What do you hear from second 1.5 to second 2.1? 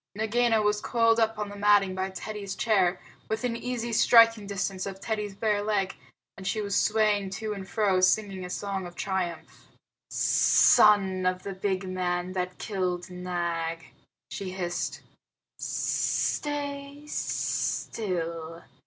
matting by